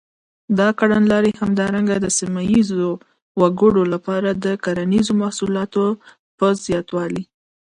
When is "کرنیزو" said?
4.63-5.13